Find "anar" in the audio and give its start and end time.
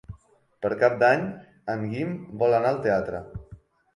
2.61-2.71